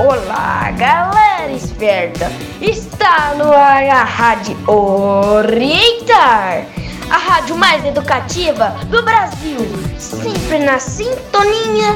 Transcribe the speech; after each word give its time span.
Olá, 0.00 0.70
galera 0.78 1.50
esperta! 1.50 2.30
Está 2.60 3.34
no 3.34 3.52
ar 3.52 3.82
a 3.82 4.04
Rádio 4.04 4.56
Orientar, 4.70 6.64
a 7.10 7.16
rádio 7.16 7.56
mais 7.56 7.84
educativa 7.84 8.76
do 8.86 9.02
Brasil, 9.02 9.58
sempre 9.98 10.60
na 10.60 10.78
sintonia 10.78 11.94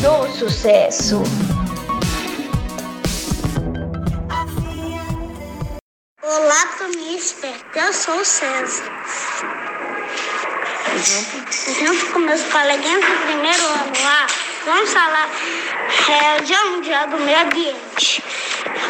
do 0.00 0.28
sucesso. 0.36 1.22
Olá, 6.24 6.66
família 6.76 7.16
esperta, 7.16 7.78
eu 7.78 7.92
sou 7.92 8.16
o 8.16 8.24
César. 8.24 8.82
Junto 11.78 12.06
com 12.12 12.18
meus 12.18 12.42
coleguinhas 12.42 13.04
do 13.04 13.26
primeiro 13.26 13.64
ano 13.64 13.92
lá, 14.02 14.26
vamos 14.64 14.92
falar 14.92 15.28
é, 16.10 16.40
o 16.40 16.44
Dia 16.44 16.64
Mundial 16.64 17.08
do 17.08 17.18
Meio 17.18 17.38
Ambiente. 17.40 18.22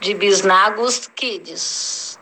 de 0.00 0.14
Bisnagos 0.14 1.08
Kids. 1.14 2.18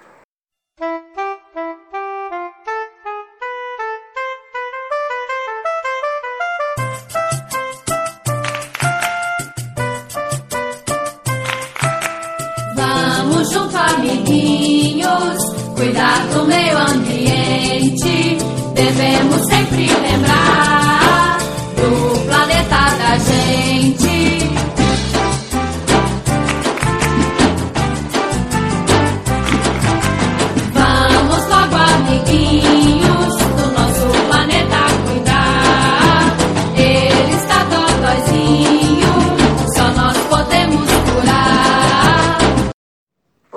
Vamos 12.75 13.53
junto, 13.53 13.77
amiguinhos, 13.77 15.39
cuidar 15.77 16.27
do 16.29 16.45
meio 16.47 16.79
ambiente. 16.79 18.39
Devemos 18.75 19.47
sempre 19.49 19.87
lembrar 19.87 21.06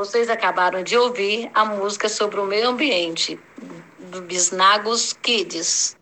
Vocês 0.10 0.28
acabaram 0.28 0.82
de 0.82 0.98
ouvir 0.98 1.52
a 1.54 1.64
música 1.64 2.10
sobre 2.10 2.40
o 2.40 2.44
meio 2.44 2.70
ambiente, 2.70 3.40
do 4.00 4.24
Bisnagos 4.24 5.14
Kids. 5.14 5.96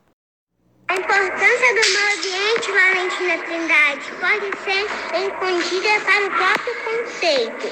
A 0.87 0.95
importância 0.95 1.75
do 1.75 1.81
meio 1.91 2.13
ambiente, 2.15 2.71
Valentina 2.71 3.37
Trindade, 3.43 4.09
pode 4.21 4.47
ser 4.63 4.85
escondida 5.27 5.99
para 6.05 6.25
o 6.25 6.31
próprio 6.31 6.73
conceito. 6.85 7.67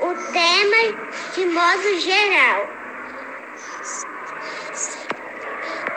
O 0.00 0.10
tema, 0.32 0.80
de 1.36 1.46
modo 1.54 2.00
geral, 2.00 2.68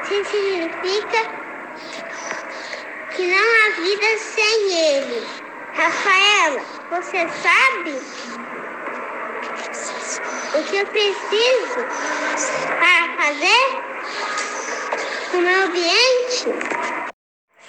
se 0.04 0.24
significa 0.24 1.20
que 3.16 3.26
não 3.26 3.40
há 3.40 3.72
vida 3.82 4.10
sem 4.20 4.72
ele. 4.72 5.28
Rafaela, 5.74 6.62
você 6.92 7.28
sabe 7.42 8.00
o 10.18 10.64
que 10.64 10.78
eu 10.78 10.88
preciso 10.88 11.86
para 12.80 13.16
fazer 13.22 13.66
no 15.34 15.42
meu 15.42 15.66
ambiente? 15.66 16.46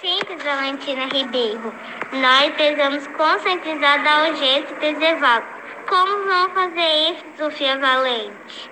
Simples, 0.01 0.43
Valentina 0.43 1.05
Ribeiro. 1.13 1.71
Nós 2.13 2.51
precisamos 2.55 3.05
conscientizar 3.15 4.03
da 4.03 4.29
urgência 4.29 4.71
e 4.71 4.75
preservá-lo. 4.75 5.45
Como 5.87 6.25
vamos 6.25 6.53
fazer 6.53 7.11
isso, 7.11 7.23
Sofia 7.37 7.77
Valente? 7.77 8.71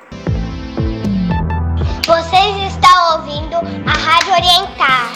Vocês 2.08 2.74
estão 2.74 3.18
ouvindo 3.18 3.58
a 3.86 3.92
Rádio 3.92 4.34
Orientar. 4.34 5.12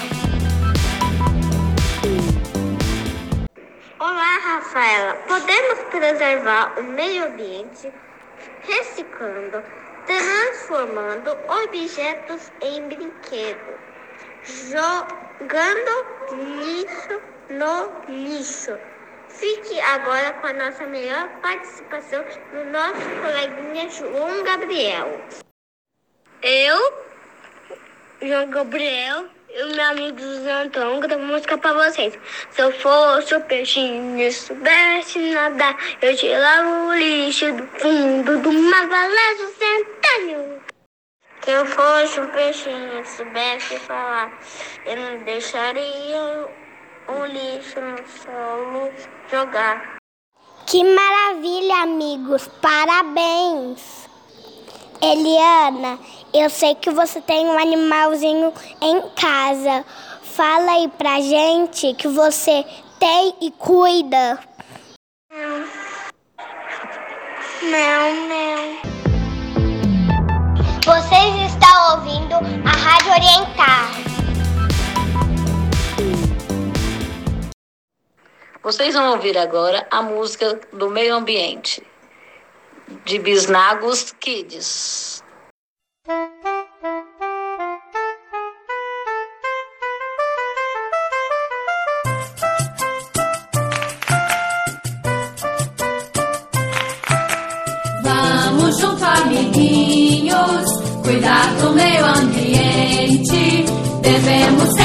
Olá, 3.99 4.37
Rafaela. 4.43 5.15
Podemos 5.27 5.79
preservar 5.89 6.73
o 6.77 6.83
meio 6.83 7.25
ambiente 7.25 7.91
reciclando, 8.61 9.63
transformando 10.05 11.37
objetos 11.47 12.51
em 12.61 12.87
brinquedo, 12.87 13.79
jogando 14.43 16.05
lixo 16.31 17.21
no 17.49 17.91
lixo. 18.07 18.77
Fique 19.29 19.79
agora 19.81 20.33
com 20.33 20.47
a 20.47 20.53
nossa 20.53 20.85
melhor 20.85 21.27
participação 21.41 22.23
no 22.53 22.65
nosso 22.71 23.01
coleguinha 23.21 23.89
João 23.89 24.43
Gabriel. 24.43 25.21
Eu, 26.41 26.93
João 28.21 28.49
Gabriel 28.49 29.27
e 29.55 29.63
o 29.63 29.75
meu 29.75 29.85
amigo 29.85 30.19
Antônio 30.49 30.99
gravamos 30.99 31.29
música 31.29 31.57
pra 31.57 31.73
vocês. 31.73 32.17
Se 32.49 32.61
eu 32.61 32.71
fosse 32.71 33.35
o 33.35 33.41
peixinho 33.41 34.19
e 34.19 34.31
soubesse 34.31 35.19
nadar, 35.31 35.77
eu 36.01 36.15
tirava 36.15 36.69
o 36.87 36.93
lixo 36.93 37.53
do 37.53 37.67
fundo 37.79 38.39
do 38.39 38.51
mar 38.51 38.87
valado 38.87 39.53
centâneo. 39.59 40.61
Se 41.43 41.51
eu 41.51 41.65
fosse 41.67 42.19
um 42.19 42.27
peixinho 42.27 42.99
e 42.99 43.05
soubesse 43.05 43.77
falar, 43.79 44.31
eu 44.85 44.95
não 44.95 45.23
deixaria 45.23 46.47
o 47.07 47.25
lixo 47.25 47.79
no 47.79 47.97
solo 48.07 48.91
jogar. 49.29 49.97
Que 50.65 50.83
maravilha, 50.83 51.83
amigos! 51.83 52.47
Parabéns! 52.61 54.12
Eliana, 55.03 55.99
eu 56.33 56.49
sei 56.49 56.75
que 56.75 56.89
você 56.89 57.19
tem 57.19 57.45
um 57.45 57.59
animalzinho 57.59 58.53
em 58.81 59.01
casa. 59.09 59.83
Fala 60.21 60.71
aí 60.71 60.87
pra 60.87 61.19
gente 61.19 61.93
que 61.95 62.07
você 62.07 62.65
tem 62.97 63.35
e 63.41 63.51
cuida. 63.51 64.39
Não, 67.61 68.15
não. 68.29 68.77
Vocês 70.85 71.51
estão 71.51 71.95
ouvindo 71.95 72.35
a 72.65 72.71
Rádio 72.71 73.11
Orientar. 73.11 73.91
Vocês 78.63 78.95
vão 78.95 79.11
ouvir 79.11 79.37
agora 79.37 79.85
a 79.91 80.01
música 80.01 80.61
do 80.71 80.89
meio 80.89 81.13
ambiente, 81.13 81.85
de 83.05 83.19
Bisnagos 83.19 84.13
Kids. 84.19 85.21
Vamos 98.03 98.81
junto, 98.81 99.03
amiguinhos, 99.03 100.65
cuidar 101.03 101.55
do 101.57 101.71
meio 101.73 102.05
ambiente. 102.05 103.65
Devemos 104.01 104.82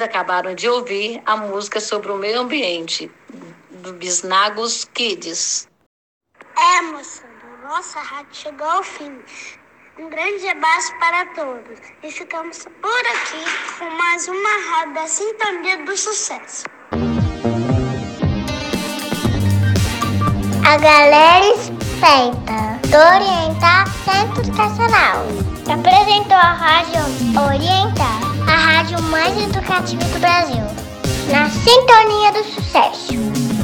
Vocês 0.00 0.08
acabaram 0.08 0.54
de 0.54 0.66
ouvir 0.66 1.20
a 1.26 1.36
música 1.36 1.78
sobre 1.78 2.10
o 2.10 2.16
meio 2.16 2.40
ambiente, 2.40 3.12
do 3.82 3.92
Bisnagos 3.92 4.86
Kids. 4.94 5.68
É, 6.56 6.80
moçada, 6.80 7.28
nossa 7.68 8.00
rádio 8.00 8.34
chegou 8.34 8.66
ao 8.66 8.82
fim. 8.82 9.20
Um 9.98 10.08
grande 10.08 10.48
abraço 10.48 10.98
para 10.98 11.26
todos. 11.34 11.78
E 12.02 12.10
ficamos 12.10 12.64
por 12.80 13.00
aqui 13.12 13.44
com 13.78 13.90
mais 13.90 14.26
uma 14.26 14.70
rádio 14.70 14.94
da 14.94 15.06
Sintonia 15.06 15.84
do 15.84 15.94
Sucesso. 15.94 16.64
A 20.66 20.78
galera 20.78 21.46
esperta 21.56 22.80
do 22.88 22.96
Orientar 22.96 23.86
Centro 24.06 24.40
Educacional 24.40 25.26
apresentou 25.70 26.36
a 26.36 26.52
Rádio 26.52 27.00
Orientar, 27.46 28.29
rádio 28.90 29.02
mais 29.10 29.36
educativa 29.38 30.02
do 30.02 30.18
Brasil, 30.18 30.64
na 31.30 31.48
sintonia 31.48 32.32
do 32.32 32.44
sucesso. 32.44 33.59